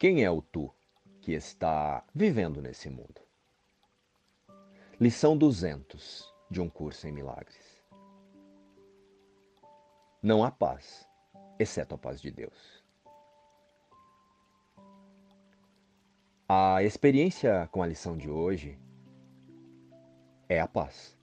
Quem 0.00 0.24
é 0.24 0.30
o 0.30 0.40
tu 0.40 0.74
que 1.20 1.32
está 1.32 2.02
vivendo 2.14 2.62
nesse 2.62 2.88
mundo? 2.88 3.20
Lição 4.98 5.36
200 5.36 6.34
de 6.50 6.58
um 6.58 6.70
curso 6.70 7.06
em 7.06 7.12
milagres. 7.12 7.84
Não 10.22 10.42
há 10.42 10.50
paz, 10.50 11.06
exceto 11.58 11.96
a 11.96 11.98
paz 11.98 12.18
de 12.18 12.30
Deus. 12.30 12.82
A 16.48 16.82
experiência 16.82 17.68
com 17.70 17.82
a 17.82 17.86
lição 17.86 18.16
de 18.16 18.30
hoje 18.30 18.80
é 20.48 20.62
a 20.62 20.66
paz. 20.66 21.14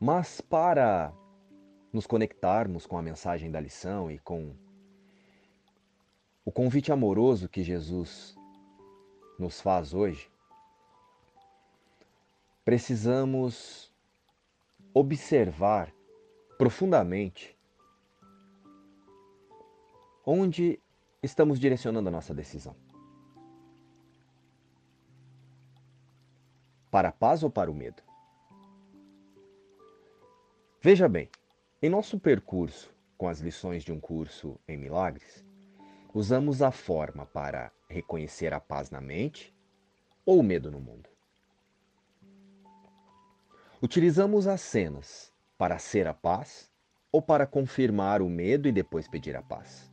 Mas 0.00 0.40
para 0.40 1.14
nos 1.92 2.08
conectarmos 2.08 2.86
com 2.86 2.98
a 2.98 3.02
mensagem 3.02 3.52
da 3.52 3.60
lição 3.60 4.10
e 4.10 4.18
com 4.18 4.52
o 6.44 6.50
convite 6.50 6.90
amoroso 6.90 7.48
que 7.48 7.62
Jesus 7.62 8.36
nos 9.38 9.60
faz 9.60 9.94
hoje, 9.94 10.30
precisamos 12.64 13.92
observar 14.94 15.92
profundamente 16.58 17.56
onde 20.24 20.78
estamos 21.22 21.58
direcionando 21.58 22.08
a 22.08 22.12
nossa 22.12 22.34
decisão. 22.34 22.76
Para 26.90 27.08
a 27.08 27.12
paz 27.12 27.42
ou 27.42 27.50
para 27.50 27.70
o 27.70 27.74
medo? 27.74 28.02
Veja 30.80 31.08
bem, 31.08 31.30
em 31.80 31.88
nosso 31.88 32.18
percurso 32.18 32.92
com 33.16 33.28
as 33.28 33.40
lições 33.40 33.84
de 33.84 33.92
um 33.92 34.00
curso 34.00 34.58
em 34.66 34.76
milagres, 34.76 35.44
usamos 36.14 36.62
a 36.62 36.70
forma 36.70 37.26
para 37.26 37.72
reconhecer 37.88 38.52
a 38.52 38.60
paz 38.60 38.90
na 38.90 39.00
mente 39.00 39.54
ou 40.24 40.40
o 40.40 40.42
medo 40.42 40.70
no 40.70 40.80
mundo. 40.80 41.08
Utilizamos 43.82 44.46
as 44.46 44.60
cenas 44.60 45.32
para 45.58 45.78
ser 45.78 46.06
a 46.06 46.14
paz 46.14 46.70
ou 47.10 47.20
para 47.20 47.46
confirmar 47.46 48.22
o 48.22 48.28
medo 48.28 48.68
e 48.68 48.72
depois 48.72 49.08
pedir 49.08 49.36
a 49.36 49.42
paz. 49.42 49.90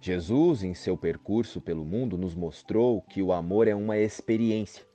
Jesus, 0.00 0.62
em 0.62 0.72
seu 0.72 0.96
percurso 0.96 1.60
pelo 1.60 1.84
mundo, 1.84 2.16
nos 2.16 2.34
mostrou 2.34 3.02
que 3.02 3.20
o 3.22 3.32
amor 3.32 3.66
é 3.66 3.74
uma 3.74 3.98
experiência 3.98 4.86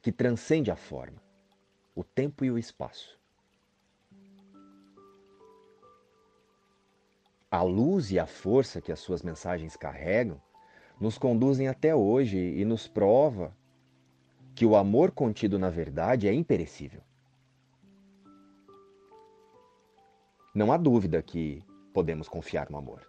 que 0.00 0.10
transcende 0.10 0.70
a 0.70 0.76
forma 0.76 1.22
o 1.94 2.02
tempo 2.02 2.44
e 2.44 2.50
o 2.50 2.58
espaço. 2.58 3.18
A 7.54 7.62
luz 7.62 8.10
e 8.10 8.18
a 8.18 8.26
força 8.26 8.80
que 8.80 8.90
as 8.90 8.98
suas 8.98 9.22
mensagens 9.22 9.76
carregam 9.76 10.42
nos 11.00 11.16
conduzem 11.16 11.68
até 11.68 11.94
hoje 11.94 12.36
e 12.36 12.64
nos 12.64 12.88
prova 12.88 13.56
que 14.56 14.66
o 14.66 14.74
amor 14.74 15.12
contido 15.12 15.56
na 15.56 15.70
verdade 15.70 16.26
é 16.26 16.32
imperecível. 16.34 17.00
Não 20.52 20.72
há 20.72 20.76
dúvida 20.76 21.22
que 21.22 21.62
podemos 21.92 22.28
confiar 22.28 22.68
no 22.68 22.76
amor, 22.76 23.06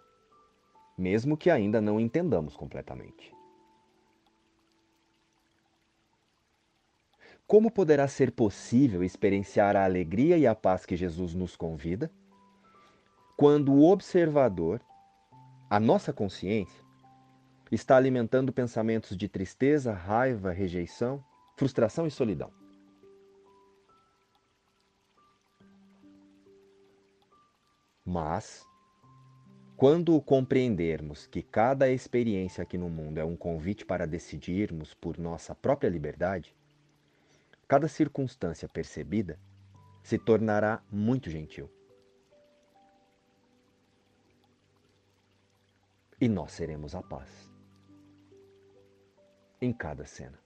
mesmo 0.96 1.36
que 1.36 1.50
ainda 1.50 1.80
não 1.80 1.98
entendamos 1.98 2.56
completamente. 2.56 3.34
Como 7.48 7.68
poderá 7.68 8.06
ser 8.06 8.30
possível 8.30 9.02
experienciar 9.02 9.74
a 9.74 9.82
alegria 9.82 10.38
e 10.38 10.46
a 10.46 10.54
paz 10.54 10.86
que 10.86 10.94
Jesus 10.94 11.34
nos 11.34 11.56
convida 11.56 12.08
quando 13.36 13.74
o 13.74 13.90
observador, 13.90 14.80
a 15.68 15.78
nossa 15.78 16.10
consciência, 16.10 16.82
está 17.70 17.94
alimentando 17.94 18.50
pensamentos 18.50 19.14
de 19.14 19.28
tristeza, 19.28 19.92
raiva, 19.92 20.52
rejeição, 20.52 21.22
frustração 21.54 22.06
e 22.06 22.10
solidão? 22.10 22.50
Mas, 28.02 28.64
quando 29.76 30.18
compreendermos 30.22 31.26
que 31.26 31.42
cada 31.42 31.90
experiência 31.90 32.62
aqui 32.62 32.78
no 32.78 32.88
mundo 32.88 33.18
é 33.18 33.24
um 33.24 33.36
convite 33.36 33.84
para 33.84 34.06
decidirmos 34.06 34.94
por 34.94 35.18
nossa 35.18 35.54
própria 35.54 35.90
liberdade, 35.90 36.56
cada 37.68 37.86
circunstância 37.86 38.66
percebida 38.66 39.38
se 40.02 40.16
tornará 40.16 40.82
muito 40.90 41.28
gentil. 41.28 41.75
E 46.18 46.28
nós 46.28 46.52
seremos 46.52 46.94
a 46.94 47.02
paz 47.02 47.52
em 49.60 49.72
cada 49.72 50.06
cena. 50.06 50.38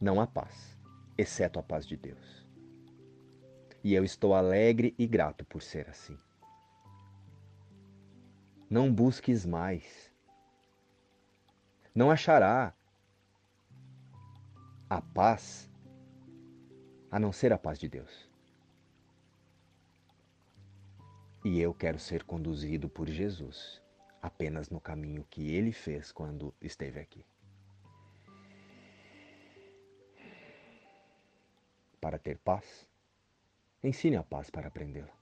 Não 0.00 0.20
há 0.20 0.26
paz, 0.26 0.78
exceto 1.16 1.58
a 1.58 1.62
paz 1.62 1.86
de 1.86 1.96
Deus. 1.96 2.46
E 3.84 3.94
eu 3.94 4.04
estou 4.04 4.34
alegre 4.34 4.94
e 4.98 5.06
grato 5.06 5.44
por 5.44 5.62
ser 5.62 5.88
assim. 5.88 6.18
Não 8.70 8.92
busques 8.92 9.44
mais. 9.44 10.10
Não 11.94 12.10
achará 12.10 12.74
a 14.88 15.02
paz 15.02 15.70
a 17.10 17.18
não 17.18 17.30
ser 17.30 17.52
a 17.52 17.58
paz 17.58 17.78
de 17.78 17.88
Deus. 17.88 18.31
E 21.44 21.60
eu 21.60 21.74
quero 21.74 21.98
ser 21.98 22.22
conduzido 22.22 22.88
por 22.88 23.08
Jesus 23.08 23.82
apenas 24.22 24.70
no 24.70 24.80
caminho 24.80 25.26
que 25.28 25.52
ele 25.52 25.72
fez 25.72 26.12
quando 26.12 26.54
esteve 26.62 27.00
aqui. 27.00 27.26
Para 32.00 32.16
ter 32.18 32.38
paz, 32.38 32.88
ensine 33.82 34.16
a 34.16 34.22
paz 34.22 34.50
para 34.50 34.68
aprendê-la. 34.68 35.21